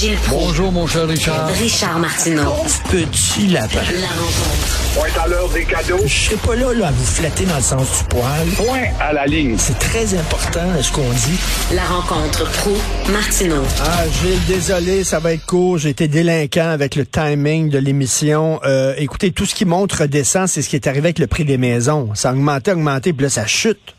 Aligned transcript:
Gilles 0.00 0.16
Proulx. 0.16 0.46
Bonjour, 0.46 0.72
mon 0.72 0.86
cher 0.86 1.06
Richard. 1.06 1.46
Richard 1.48 1.98
Martineau. 1.98 2.54
Petit 2.90 3.48
lapin. 3.48 3.82
La 4.00 4.08
rencontre. 4.08 4.94
Point 4.94 5.22
à 5.22 5.28
l'heure 5.28 5.48
des 5.50 5.64
cadeaux. 5.66 5.98
Je 6.06 6.08
serai 6.08 6.36
pas 6.36 6.56
là, 6.56 6.72
là 6.72 6.86
à 6.86 6.90
vous 6.90 7.04
flatter 7.04 7.44
dans 7.44 7.56
le 7.56 7.60
sens 7.60 7.98
du 7.98 8.04
poil. 8.08 8.48
Point 8.56 8.84
à 8.98 9.12
la 9.12 9.26
ligne. 9.26 9.56
C'est 9.58 9.78
très 9.78 10.14
important 10.18 10.62
ce 10.80 10.90
qu'on 10.90 11.02
dit. 11.02 11.38
La 11.74 11.84
rencontre 11.84 12.50
Proulx-Martineau. 12.50 13.62
Ah, 13.82 14.04
Gilles, 14.22 14.46
désolé, 14.48 15.04
ça 15.04 15.18
va 15.18 15.34
être 15.34 15.44
court. 15.44 15.76
J'ai 15.76 15.90
été 15.90 16.08
délinquant 16.08 16.70
avec 16.70 16.96
le 16.96 17.04
timing 17.04 17.68
de 17.68 17.76
l'émission. 17.76 18.58
Euh, 18.64 18.94
écoutez, 18.96 19.32
tout 19.32 19.44
ce 19.44 19.54
qui 19.54 19.66
monte 19.66 19.92
redescend, 19.92 20.46
c'est 20.48 20.62
ce 20.62 20.70
qui 20.70 20.76
est 20.76 20.86
arrivé 20.86 21.08
avec 21.08 21.18
le 21.18 21.26
prix 21.26 21.44
des 21.44 21.58
maisons. 21.58 22.08
Ça 22.14 22.30
a 22.30 22.32
augmenté, 22.32 22.72
augmenté, 22.72 23.12
puis 23.12 23.24
là, 23.24 23.28
ça 23.28 23.46
chute. 23.46 23.94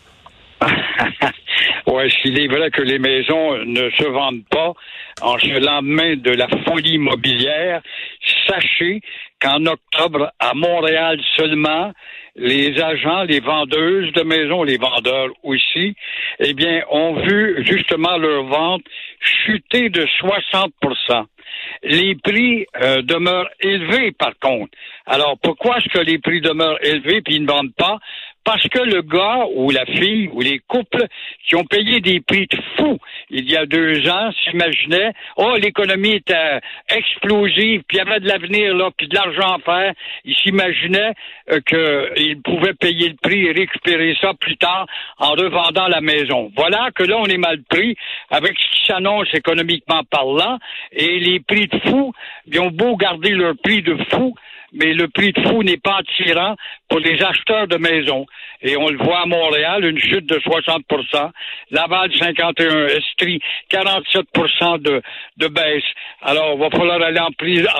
Ouais, 1.87 2.09
s'il 2.09 2.39
est 2.39 2.47
vrai 2.47 2.69
que 2.69 2.81
les 2.81 2.99
maisons 2.99 3.57
ne 3.65 3.89
se 3.91 4.03
vendent 4.03 4.45
pas 4.49 4.73
en 5.21 5.37
ce 5.39 5.59
lendemain 5.59 6.15
de 6.15 6.31
la 6.31 6.47
folie 6.65 6.93
immobilière, 6.93 7.81
sachez 8.47 9.01
qu'en 9.41 9.65
octobre, 9.65 10.31
à 10.39 10.53
Montréal 10.53 11.19
seulement, 11.35 11.91
les 12.35 12.79
agents, 12.79 13.23
les 13.23 13.39
vendeuses 13.39 14.11
de 14.13 14.21
maisons, 14.21 14.63
les 14.63 14.77
vendeurs 14.77 15.29
aussi, 15.43 15.95
eh 16.39 16.53
bien, 16.53 16.83
ont 16.89 17.15
vu 17.15 17.65
justement 17.65 18.17
leur 18.17 18.43
vente 18.43 18.83
chuter 19.19 19.89
de 19.89 20.05
60% 20.21 21.25
les 21.83 22.15
prix 22.15 22.65
euh, 22.81 23.01
demeurent 23.01 23.49
élevés, 23.59 24.11
par 24.11 24.37
contre. 24.39 24.71
Alors, 25.05 25.37
pourquoi 25.41 25.77
est-ce 25.77 25.89
que 25.89 25.99
les 25.99 26.19
prix 26.19 26.41
demeurent 26.41 26.83
élevés 26.83 27.21
puis 27.21 27.35
ils 27.35 27.43
ne 27.43 27.51
vendent 27.51 27.75
pas? 27.75 27.97
Parce 28.43 28.67
que 28.67 28.79
le 28.79 29.01
gars 29.01 29.45
ou 29.55 29.69
la 29.69 29.85
fille 29.85 30.29
ou 30.33 30.41
les 30.41 30.59
couples 30.67 31.05
qui 31.47 31.55
ont 31.55 31.63
payé 31.63 31.99
des 31.99 32.21
prix 32.21 32.47
de 32.47 32.57
fous 32.75 32.97
il 33.29 33.49
y 33.49 33.55
a 33.55 33.65
deux 33.65 34.07
ans 34.09 34.31
s'imaginaient, 34.43 35.13
oh, 35.37 35.55
l'économie 35.55 36.15
était 36.15 36.59
explosive, 36.89 37.81
puis 37.87 37.97
il 37.97 37.97
y 37.97 38.01
avait 38.01 38.19
de 38.19 38.27
l'avenir 38.27 38.75
là, 38.75 38.89
puis 38.95 39.07
de 39.07 39.15
l'argent 39.15 39.55
à 39.55 39.59
faire. 39.59 39.93
Ils 40.25 40.35
s'imaginaient 40.35 41.13
euh, 41.51 41.59
qu'ils 41.61 42.41
pouvaient 42.41 42.73
payer 42.73 43.09
le 43.09 43.15
prix 43.15 43.45
et 43.45 43.51
récupérer 43.51 44.15
ça 44.19 44.33
plus 44.39 44.57
tard 44.57 44.85
en 45.17 45.31
revendant 45.31 45.87
la 45.87 46.01
maison. 46.01 46.51
Voilà 46.55 46.89
que 46.93 47.03
là, 47.03 47.17
on 47.17 47.25
est 47.25 47.37
mal 47.37 47.61
pris 47.69 47.95
avec 48.29 48.57
ce 48.59 48.75
qui 48.75 48.85
s'annonce 48.87 49.33
économiquement 49.33 50.03
parlant, 50.09 50.57
et 50.91 51.19
les 51.19 51.39
prix 51.39 51.67
de 51.67 51.79
fou, 51.89 52.13
ils 52.47 52.59
ont 52.59 52.71
beau 52.71 52.97
garder 52.97 53.29
leur 53.29 53.55
prix 53.63 53.81
de 53.81 53.97
fou, 54.11 54.35
mais 54.73 54.93
le 54.93 55.07
prix 55.07 55.31
de 55.33 55.41
fou 55.47 55.63
n'est 55.63 55.77
pas 55.77 55.99
attirant 55.99 56.55
pour 56.89 56.99
les 56.99 57.21
acheteurs 57.21 57.67
de 57.67 57.77
maisons. 57.77 58.25
Et 58.61 58.77
on 58.77 58.89
le 58.89 58.97
voit 58.97 59.21
à 59.21 59.25
Montréal, 59.25 59.83
une 59.85 59.99
chute 59.99 60.25
de 60.27 60.35
60% 60.39 61.31
Laval 61.71 62.11
51, 62.17 62.87
Estrie 62.87 63.39
47 63.69 64.25
de, 64.81 65.01
de 65.37 65.47
baisse. 65.47 65.83
Alors, 66.21 66.53
il 66.55 66.59
va 66.59 66.69
falloir 66.69 67.01
aller 67.01 67.19
en, 67.19 67.31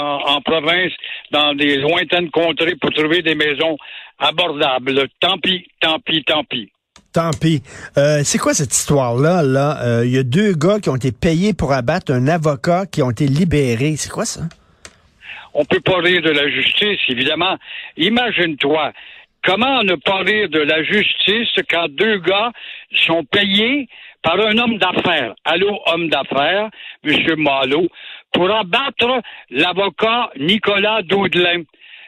en, 0.02 0.36
en 0.36 0.42
province, 0.42 0.92
dans 1.32 1.54
des 1.54 1.78
lointaines 1.78 2.30
contrées 2.32 2.76
pour 2.76 2.92
trouver 2.92 3.22
des 3.22 3.36
maisons 3.36 3.78
abordables. 4.20 5.08
Tant 5.20 5.38
pis, 5.38 5.68
tant 5.80 6.00
pis, 6.00 6.24
tant 6.24 6.44
pis. 6.44 6.72
Tant 7.14 7.32
pis. 7.32 7.62
Euh, 7.98 8.22
c'est 8.24 8.38
quoi 8.38 8.54
cette 8.54 8.74
histoire-là? 8.74 9.44
Là, 9.44 9.78
Euh, 9.84 10.06
il 10.06 10.12
y 10.12 10.18
a 10.18 10.24
deux 10.24 10.54
gars 10.54 10.80
qui 10.80 10.90
ont 10.90 10.96
été 10.96 11.12
payés 11.12 11.54
pour 11.54 11.74
abattre 11.74 12.14
un 12.14 12.28
avocat 12.28 12.86
qui 12.86 13.02
ont 13.02 13.12
été 13.12 13.28
libérés. 13.28 13.96
C'est 13.98 14.10
quoi 14.12 14.26
ça? 14.26 14.42
On 15.54 15.66
peut 15.66 15.82
pas 15.82 15.98
rire 15.98 16.22
de 16.22 16.32
la 16.32 16.50
justice, 16.50 17.00
évidemment. 17.08 17.58
Imagine-toi, 17.98 18.94
comment 19.44 19.84
ne 19.84 19.96
pas 19.96 20.20
rire 20.20 20.50
de 20.50 20.60
la 20.60 20.84
justice 20.84 21.50
quand 21.70 21.88
deux 21.90 22.18
gars 22.20 22.52
sont 22.92 23.24
payés 23.26 23.88
par 24.22 24.40
un 24.40 24.58
homme 24.58 24.78
d'affaires, 24.78 25.34
allô 25.46 25.80
homme 25.88 26.10
d'affaires, 26.10 26.70
M. 27.04 27.36
Malo, 27.38 27.88
pour 28.32 28.52
abattre 28.52 29.22
l'avocat 29.50 30.30
Nicolas 30.38 31.02
Daudelin. 31.02 31.64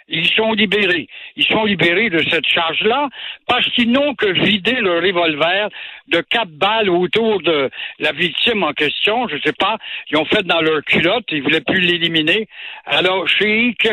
Ils 0.07 0.27
sont 0.29 0.53
libérés. 0.53 1.07
Ils 1.35 1.45
sont 1.45 1.65
libérés 1.65 2.09
de 2.09 2.19
cette 2.29 2.45
charge-là 2.45 3.09
parce 3.47 3.65
qu'ils 3.71 3.91
n'ont 3.91 4.15
que 4.15 4.27
vidé 4.27 4.73
leur 4.73 5.01
revolver 5.01 5.69
de 6.07 6.21
quatre 6.21 6.51
balles 6.51 6.89
autour 6.89 7.41
de 7.41 7.69
la 7.99 8.11
victime 8.11 8.63
en 8.63 8.73
question. 8.73 9.27
Je 9.27 9.37
sais 9.43 9.53
pas. 9.53 9.77
Ils 10.11 10.17
ont 10.17 10.25
fait 10.25 10.43
dans 10.43 10.61
leur 10.61 10.83
culotte. 10.83 11.25
Ils 11.31 11.43
voulaient 11.43 11.61
plus 11.61 11.79
l'éliminer. 11.79 12.47
Alors, 12.85 13.27
Sheikh 13.27 13.87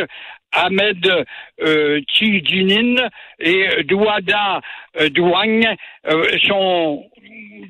Ahmed 0.53 1.07
euh, 1.63 2.01
Tidjinin 2.13 3.09
et 3.39 3.85
Douada 3.85 4.61
euh, 5.01 5.09
Douagne 5.09 5.77
euh, 6.09 6.25
sont 6.49 7.05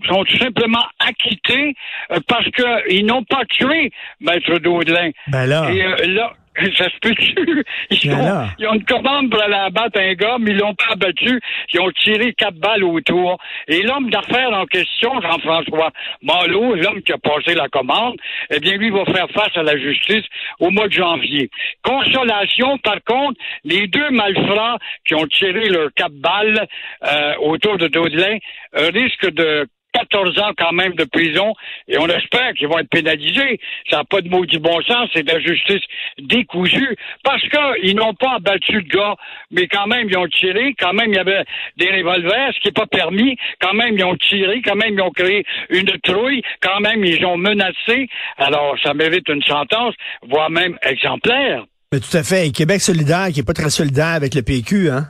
sont 0.09 0.25
tout 0.25 0.39
simplement 0.39 0.85
acquittés 0.99 1.75
euh, 2.11 2.21
parce 2.27 2.47
qu'ils 2.51 3.05
n'ont 3.07 3.25
pas 3.25 3.45
tué 3.47 3.91
Maître 4.21 4.59
Daudelin. 4.59 5.11
Ben 5.29 5.47
là. 5.47 5.71
Et 5.73 5.83
euh, 5.83 5.97
là, 6.07 6.33
ça 6.77 6.85
se 6.91 6.99
peut-tu? 7.01 7.65
Ils, 7.91 8.13
ont- 8.13 8.17
ils 8.59 8.67
ont 8.69 8.75
une 8.75 8.85
commande 8.85 9.31
pour 9.31 9.41
aller 9.43 9.55
abattre 9.55 9.99
un 10.01 10.13
gars, 10.15 10.37
mais 10.41 10.51
ils 10.51 10.59
l'ont 10.59 10.75
pas 10.75 10.93
abattu. 10.93 11.41
Ils 11.73 11.81
ont 11.81 11.91
tiré 11.93 12.33
quatre 12.35 12.57
balles 12.59 12.85
autour. 12.85 13.39
Et 13.69 13.83
l'homme 13.83 14.11
d'affaires 14.11 14.53
en 14.53 14.67
question, 14.67 15.21
Jean-François 15.21 15.91
Malo, 16.23 16.75
l'homme 16.75 17.03
qui 17.03 17.13
a 17.13 17.19
passé 17.19 17.55
la 17.55 17.69
commande, 17.69 18.17
eh 18.51 18.59
bien, 18.61 18.77
lui 18.77 18.91
va 18.91 19.05
faire 19.07 19.29
face 19.31 19.57
à 19.57 19.63
la 19.63 19.77
justice 19.79 20.25
au 20.59 20.71
mois 20.71 20.89
de 20.89 20.93
janvier. 20.93 21.51
Consolation, 21.83 22.79
par 22.79 23.03
contre, 23.07 23.39
les 23.65 23.87
deux 23.87 24.11
malfrats 24.11 24.79
qui 25.07 25.15
ont 25.15 25.27
tiré 25.27 25.69
leurs 25.69 25.93
quatre 25.95 26.15
balles 26.21 26.67
euh, 27.05 27.35
autour 27.43 27.77
de 27.79 27.89
Daudelin 27.89 28.39
euh, 28.77 28.91
risquent 28.93 29.31
de 29.33 29.67
14 29.93 30.39
ans 30.39 30.53
quand 30.57 30.73
même 30.73 30.95
de 30.95 31.05
prison 31.05 31.55
et 31.89 31.99
on 31.99 32.07
espère 32.09 32.53
qu'ils 32.55 32.69
vont 32.69 32.79
être 32.79 32.89
pénalisés. 32.89 33.61
Ça 33.89 33.99
n'a 33.99 34.05
pas 34.05 34.21
de 34.21 34.29
mot 34.29 34.45
du 34.47 34.59
bon 34.59 34.81
sens, 34.83 35.09
c'est 35.15 35.23
de 35.23 35.33
la 35.33 35.41
justice 35.41 35.83
décousue 36.19 36.97
parce 37.25 37.43
qu'ils 37.43 37.97
n'ont 37.97 38.15
pas 38.15 38.37
abattu 38.37 38.73
le 38.73 38.81
gars, 38.83 39.17
mais 39.51 39.67
quand 39.67 39.87
même 39.87 40.09
ils 40.09 40.17
ont 40.17 40.29
tiré, 40.29 40.75
quand 40.79 40.93
même 40.93 41.11
il 41.11 41.17
y 41.17 41.19
avait 41.19 41.45
des 41.77 41.91
revolvers, 41.91 42.53
ce 42.55 42.61
qui 42.61 42.69
n'est 42.69 42.73
pas 42.73 42.87
permis, 42.87 43.37
quand 43.61 43.75
même 43.75 43.97
ils 43.97 44.05
ont 44.05 44.17
tiré, 44.17 44.63
quand 44.63 44.77
même 44.77 44.95
ils 44.95 45.03
ont 45.03 45.11
créé 45.11 45.45
une 45.71 45.91
trouille, 46.03 46.43
quand 46.61 46.81
même 46.81 47.05
ils 47.05 47.25
ont 47.25 47.37
menacé. 47.37 48.09
Alors 48.39 48.77
ça 48.83 48.95
mérite 48.95 49.29
une 49.29 49.43
sentence, 49.43 49.95
voire 50.29 50.51
même 50.51 50.79
exemplaire. 50.83 51.65
Mais 51.93 51.99
tout 51.99 52.17
à 52.17 52.23
fait. 52.23 52.53
Québec 52.53 52.81
solidaire, 52.81 53.29
qui 53.33 53.41
est 53.41 53.45
pas 53.45 53.53
très 53.53 53.71
solidaire 53.71 54.15
avec 54.15 54.35
le 54.35 54.43
PQ, 54.43 54.91
hein? 54.91 55.09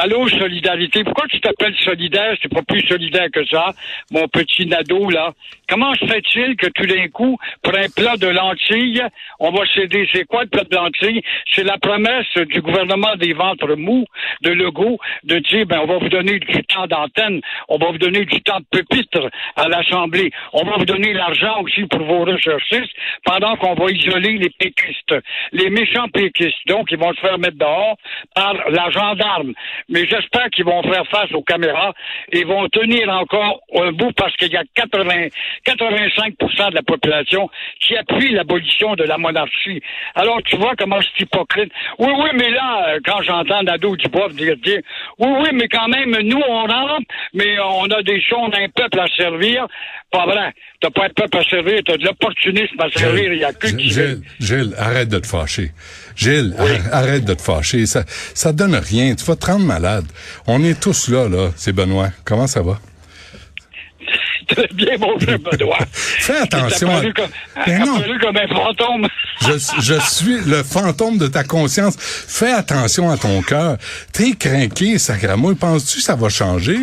Allô, 0.00 0.28
solidarité. 0.28 1.02
Pourquoi 1.02 1.26
tu 1.26 1.40
t'appelles 1.40 1.74
solidaire? 1.84 2.36
C'est 2.40 2.54
pas 2.54 2.62
plus 2.62 2.86
solidaire 2.86 3.26
que 3.32 3.44
ça, 3.46 3.72
mon 4.12 4.28
petit 4.28 4.64
nado, 4.64 5.10
là. 5.10 5.32
Comment 5.68 5.92
se 5.94 6.06
fait-il 6.06 6.54
que 6.54 6.68
tout 6.68 6.86
d'un 6.86 7.08
coup, 7.08 7.36
pour 7.64 7.74
un 7.74 7.88
plat 7.94 8.16
de 8.16 8.28
lentilles, 8.28 9.02
on 9.40 9.50
va 9.50 9.66
céder, 9.74 10.08
c'est 10.12 10.24
quoi 10.24 10.44
le 10.44 10.50
plat 10.50 10.62
de 10.62 10.74
lentilles? 10.74 11.20
C'est 11.52 11.64
la 11.64 11.78
promesse 11.78 12.32
du 12.48 12.62
gouvernement 12.62 13.16
des 13.16 13.32
ventres 13.32 13.74
mous, 13.76 14.04
de 14.42 14.50
Legault, 14.50 14.98
de 15.24 15.40
dire, 15.40 15.66
ben, 15.66 15.80
on 15.80 15.86
va 15.86 15.98
vous 15.98 16.08
donner 16.08 16.38
du 16.38 16.62
temps 16.62 16.86
d'antenne, 16.86 17.40
on 17.68 17.76
va 17.78 17.90
vous 17.90 17.98
donner 17.98 18.24
du 18.24 18.40
temps 18.42 18.60
de 18.60 18.78
pupitre 18.78 19.28
à 19.56 19.66
l'Assemblée, 19.66 20.30
on 20.52 20.62
va 20.62 20.76
vous 20.78 20.86
donner 20.86 21.12
l'argent 21.12 21.60
aussi 21.62 21.82
pour 21.86 22.04
vos 22.04 22.24
recherchistes, 22.24 22.94
pendant 23.24 23.56
qu'on 23.56 23.74
va 23.74 23.90
isoler 23.90 24.38
les 24.38 24.50
péquistes, 24.50 25.14
les 25.50 25.70
méchants 25.70 26.08
péquistes. 26.08 26.66
Donc, 26.68 26.86
ils 26.92 26.98
vont 26.98 27.12
se 27.14 27.20
faire 27.20 27.38
mettre 27.38 27.58
dehors 27.58 27.96
par 28.34 28.54
la 28.70 28.90
gendarme. 28.90 29.54
Mais 29.88 30.06
j'espère 30.06 30.50
qu'ils 30.50 30.64
vont 30.64 30.82
faire 30.82 31.06
face 31.10 31.32
aux 31.32 31.42
caméras 31.42 31.92
et 32.30 32.44
vont 32.44 32.68
tenir 32.68 33.08
encore 33.08 33.60
un 33.74 33.92
bout 33.92 34.12
parce 34.12 34.34
qu'il 34.36 34.52
y 34.52 34.56
a 34.56 34.64
80, 34.74 35.28
85% 35.66 36.70
de 36.70 36.74
la 36.74 36.82
population 36.82 37.48
qui 37.80 37.96
appuie 37.96 38.32
l'abolition 38.32 38.94
de 38.96 39.04
la 39.04 39.16
monarchie. 39.16 39.80
Alors, 40.14 40.42
tu 40.44 40.56
vois 40.56 40.74
comment 40.76 40.98
c'est 41.00 41.24
hypocrite. 41.24 41.72
Oui, 41.98 42.12
oui, 42.18 42.30
mais 42.34 42.50
là, 42.50 42.88
euh, 42.88 42.98
quand 43.04 43.22
j'entends 43.22 43.62
Nadeau 43.62 43.96
Dubois 43.96 44.28
dire, 44.30 44.56
dire, 44.58 44.80
oui, 45.18 45.30
oui, 45.40 45.48
mais 45.54 45.68
quand 45.68 45.88
même, 45.88 46.16
nous, 46.22 46.42
on 46.48 46.66
rentre, 46.66 47.06
mais 47.32 47.58
on 47.58 47.84
a 47.86 48.02
des 48.02 48.20
choses, 48.20 48.38
on 48.42 48.50
a 48.50 48.60
un 48.60 48.68
peuple 48.68 49.00
à 49.00 49.06
servir. 49.16 49.66
Pas 50.10 50.26
vrai. 50.26 50.52
T'as 50.80 50.90
pas 50.90 51.06
un 51.06 51.10
peuple 51.10 51.38
à 51.38 51.42
servir, 51.44 51.80
t'as 51.84 51.96
de 51.96 52.04
l'opportunisme 52.04 52.80
à 52.80 52.90
servir, 52.90 53.32
il 53.32 53.40
y 53.40 53.44
a 53.44 53.52
que 53.52 53.66
Gilles, 53.66 54.22
Gilles, 54.38 54.74
arrête 54.78 55.08
de 55.08 55.18
te 55.18 55.26
fâcher. 55.26 55.70
Gilles, 56.18 56.54
arr- 56.58 56.90
arrête 56.92 57.24
de 57.24 57.32
te 57.34 57.40
fâcher. 57.42 57.86
Ça, 57.86 58.02
ça 58.34 58.52
donne 58.52 58.74
rien. 58.74 59.14
Tu 59.14 59.24
vas 59.24 59.36
te 59.36 59.46
rendre 59.46 59.64
malade. 59.64 60.04
On 60.48 60.62
est 60.64 60.78
tous 60.78 61.08
là, 61.08 61.28
là. 61.28 61.50
C'est 61.56 61.72
Benoît. 61.72 62.10
Comment 62.24 62.46
ça 62.48 62.60
va? 62.60 62.80
Bien, 64.74 64.96
mon 64.98 65.18
cher 65.18 65.38
Benoît. 65.52 65.78
Fais 65.92 66.36
attention. 66.38 66.88
Apparu 66.90 67.12
comme, 67.14 67.28
Ben 67.66 67.78
non. 67.84 68.02
comme 68.20 68.36
un 68.36 68.48
fantôme. 68.48 69.08
Je, 69.40 69.52
je 69.80 69.94
suis 70.00 70.40
le 70.46 70.64
fantôme 70.64 71.16
de 71.16 71.28
ta 71.28 71.44
conscience. 71.44 71.94
Fais 71.98 72.50
attention 72.50 73.08
à 73.08 73.16
ton 73.16 73.40
cœur. 73.40 73.76
T'es 74.12 74.32
craqué, 74.32 74.98
sacramouille. 74.98 75.54
Penses-tu 75.54 75.98
que 75.98 76.02
ça 76.02 76.16
va 76.16 76.28
changer? 76.28 76.76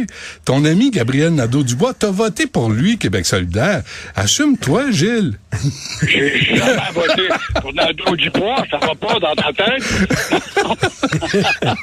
Ton 0.45 0.63
ami 0.63 0.89
Gabriel 0.89 1.35
Nadeau-Dubois, 1.35 1.93
t'as 1.99 2.11
voté 2.11 2.47
pour 2.47 2.69
lui, 2.69 2.97
Québec 2.97 3.25
solidaire. 3.25 3.81
Assume-toi, 4.15 4.91
Gilles. 4.91 5.37
J'ai 6.07 6.55
jamais 6.55 6.81
voté 6.93 7.23
pour 7.61 7.73
Nadeau 7.73 8.15
Dubois, 8.15 8.63
ça 8.71 8.77
va 8.77 8.95
pas 8.95 9.19
dans 9.19 9.35
ta 9.35 9.51
tête. 9.51 9.83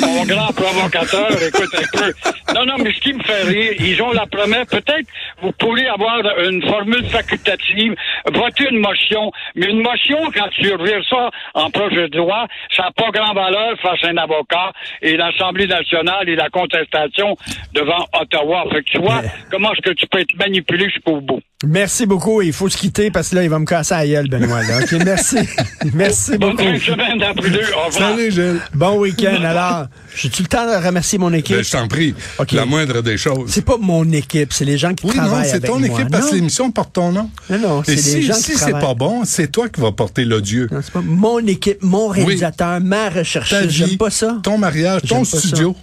Mon 0.00 0.24
grand 0.26 0.52
provocateur, 0.52 1.30
écoute 1.42 1.74
un 1.74 1.98
peu. 1.98 2.12
Non, 2.54 2.66
non, 2.66 2.74
mais 2.82 2.92
ce 2.92 3.00
qui 3.00 3.12
me 3.14 3.22
fait 3.22 3.42
rire, 3.44 3.72
ils 3.80 4.02
ont 4.02 4.12
la 4.12 4.26
promesse. 4.26 4.66
Peut-être 4.70 5.08
vous 5.42 5.52
pourrez 5.52 5.86
avoir 5.86 6.18
une 6.48 6.62
formule 6.66 7.04
facultative, 7.06 7.94
voter 8.32 8.66
une 8.70 8.80
motion. 8.80 9.30
Mais 9.54 9.66
une 9.66 9.82
motion, 9.82 10.18
quand 10.34 10.48
tu 10.58 10.72
revires 10.74 11.04
ça 11.08 11.30
en 11.54 11.70
projet 11.70 12.08
de 12.08 12.16
loi, 12.18 12.46
ça 12.76 12.84
n'a 12.84 12.90
pas 12.92 13.10
grand 13.12 13.34
valeur 13.34 13.78
face 13.80 14.02
à 14.04 14.08
un 14.08 14.16
avocat 14.16 14.72
et 15.02 15.16
l'Assemblée 15.16 15.66
nationale 15.66 16.28
et 16.28 16.36
la 16.36 16.48
contestation 16.50 17.36
devant 17.74 18.04
Ottawa. 18.20 18.64
Fait 18.72 18.82
que 18.82 18.90
tu 18.90 18.98
vois, 18.98 19.22
Mais- 19.22 19.28
comment 19.50 19.72
est-ce 19.72 19.82
que 19.90 19.94
tu 19.94 20.06
peux 20.06 20.20
être 20.20 20.36
manipulé 20.38 20.88
jusqu'au 20.90 21.20
bout? 21.20 21.40
Merci 21.66 22.06
beaucoup. 22.06 22.40
Il 22.40 22.52
faut 22.52 22.68
se 22.68 22.76
quitter 22.76 23.10
parce 23.10 23.30
que 23.30 23.36
là, 23.36 23.42
il 23.42 23.50
va 23.50 23.58
me 23.58 23.64
casser 23.64 23.94
la 23.94 24.06
gueule, 24.06 24.28
Benoît. 24.28 24.62
là. 24.62 24.78
OK, 24.80 24.92
merci. 25.04 25.38
merci 25.92 26.38
Bonne 26.38 26.50
beaucoup. 26.56 26.70
de 26.70 26.78
semaine 26.78 27.20
à 27.20 27.34
tous 27.34 27.48
deux. 27.50 27.58
Au 27.74 27.86
revoir. 27.86 27.92
Salut, 27.92 28.30
Gilles. 28.30 28.60
Bon 28.74 28.96
week-end. 28.98 29.42
Alors, 29.42 29.86
j'ai-tu 30.14 30.42
le 30.42 30.48
temps 30.48 30.66
de 30.66 30.86
remercier 30.86 31.18
mon 31.18 31.32
équipe? 31.32 31.56
Ben, 31.56 31.64
je 31.64 31.70
t'en 31.72 31.88
prie. 31.88 32.14
OK. 32.38 32.52
La 32.52 32.64
moindre 32.64 33.02
des 33.02 33.16
choses. 33.18 33.50
C'est 33.50 33.64
pas 33.64 33.76
mon 33.76 34.04
équipe, 34.12 34.52
c'est 34.52 34.64
les 34.64 34.78
gens 34.78 34.94
qui 34.94 35.06
Oui, 35.06 35.14
non, 35.30 35.42
c'est 35.44 35.60
ton 35.60 35.78
moi. 35.78 35.88
équipe 35.88 36.10
parce 36.10 36.30
que 36.30 36.34
l'émission 36.34 36.70
porte 36.70 36.92
ton 36.92 37.12
nom. 37.12 37.30
Non, 37.50 37.58
non, 37.58 37.82
c'est 37.84 37.96
si, 37.96 38.22
gens 38.22 38.34
si 38.34 38.56
c'est 38.56 38.72
pas 38.72 38.94
bon, 38.94 39.24
c'est 39.24 39.48
toi 39.48 39.68
qui 39.68 39.80
vas 39.80 39.92
porter 39.92 40.24
l'odieux. 40.24 40.68
Non, 40.70 40.80
c'est 40.82 40.92
pas 40.92 41.02
mon 41.02 41.38
équipe, 41.46 41.82
mon 41.82 42.08
réalisateur, 42.08 42.80
ma 42.80 43.08
vie, 43.10 43.20
J'aime 43.68 43.96
pas 43.96 44.10
ça. 44.10 44.38
ton 44.42 44.58
mariage, 44.58 45.02
ton 45.08 45.24
ça. 45.24 45.38
studio. 45.38 45.74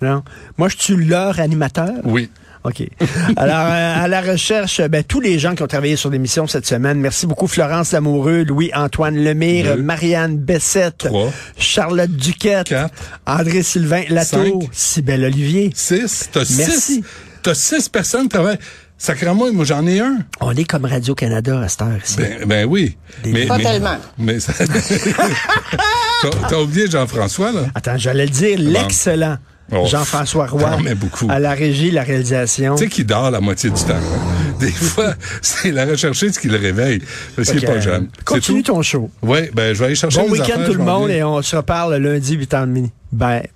Non. 0.00 0.22
Moi, 0.58 0.68
je 0.68 0.76
suis 0.78 0.96
leur 0.96 1.38
animateur. 1.38 1.90
Oui. 2.04 2.28
OK. 2.64 2.86
Alors, 3.36 3.66
euh, 3.70 4.04
à 4.04 4.06
la 4.06 4.20
recherche, 4.20 4.80
ben, 4.82 5.02
tous 5.02 5.20
les 5.20 5.38
gens 5.40 5.54
qui 5.56 5.62
ont 5.64 5.66
travaillé 5.66 5.96
sur 5.96 6.10
l'émission 6.10 6.46
cette 6.46 6.66
semaine, 6.66 6.98
merci 7.00 7.26
beaucoup 7.26 7.48
Florence 7.48 7.90
Lamoureux, 7.92 8.44
Louis-Antoine 8.44 9.16
Lemire, 9.16 9.76
Deux. 9.76 9.82
Marianne 9.82 10.38
Bessette, 10.38 10.98
Trois. 10.98 11.32
Charlotte 11.58 12.10
Duquette, 12.12 12.68
Quatre. 12.68 12.94
André-Sylvain 13.26 14.02
Latour, 14.10 14.62
Cinq. 14.62 14.68
Cybelle 14.72 15.24
Olivier. 15.24 15.72
Six. 15.74 16.28
T'as 16.32 16.44
six. 16.44 17.00
T'as 17.42 17.54
six 17.54 17.88
personnes 17.88 18.22
qui 18.22 18.28
travaillent. 18.28 18.58
Sacrément, 19.02 19.52
moi, 19.52 19.64
j'en 19.64 19.84
ai 19.84 19.98
un. 19.98 20.18
On 20.40 20.54
est 20.54 20.62
comme 20.62 20.84
Radio-Canada 20.84 21.60
à 21.60 21.66
cette 21.68 21.82
heure 21.82 21.98
ici. 22.04 22.18
Ben, 22.18 22.44
ben 22.46 22.66
oui. 22.68 22.96
Des- 23.24 23.46
Pas 23.46 23.58
tellement. 23.58 23.96
Mais 24.16 24.38
ça- 24.38 24.52
t'as, 26.48 26.56
oublié 26.60 26.88
Jean-François, 26.88 27.50
là? 27.50 27.62
Attends, 27.74 27.98
j'allais 27.98 28.26
le 28.26 28.30
dire, 28.30 28.56
l'excellent 28.60 29.38
Oh. 29.72 29.86
Jean-François 29.90 30.46
Roy. 30.46 30.76
Beaucoup. 30.94 31.26
À 31.30 31.40
la 31.40 31.50
régie, 31.54 31.90
la 31.90 32.04
réalisation. 32.04 32.76
Tu 32.76 32.84
sais 32.84 32.90
qu'il 32.90 33.06
dort 33.06 33.32
la 33.32 33.40
moitié 33.40 33.70
du 33.70 33.82
temps. 33.82 33.94
hein? 33.94 34.54
Des 34.60 34.70
fois, 34.70 35.14
c'est 35.40 35.72
la 35.72 35.84
rechercheuse 35.84 36.38
qui 36.38 36.46
le 36.46 36.58
réveille. 36.58 37.00
Parce 37.34 37.50
qu'il 37.50 37.58
Fait 37.58 37.66
est 37.66 37.68
que, 37.68 37.74
pas 37.74 37.80
jeune. 37.80 38.08
Continue 38.24 38.62
tout? 38.62 38.72
ton 38.74 38.82
show. 38.82 39.10
Oui, 39.22 39.50
ben, 39.52 39.74
je 39.74 39.80
vais 39.80 39.86
aller 39.86 39.94
chercher 39.96 40.20
Bon 40.20 40.30
week-end 40.30 40.60
tout 40.64 40.74
le 40.74 40.84
monde 40.84 41.10
et 41.10 41.24
on 41.24 41.42
se 41.42 41.56
reparle 41.56 41.96
lundi 41.96 42.36
8h30. 42.36 42.90
Bye. 43.10 43.48